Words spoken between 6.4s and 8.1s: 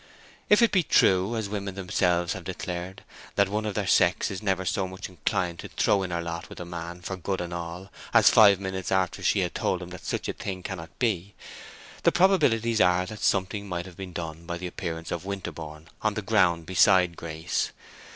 with a man for good and all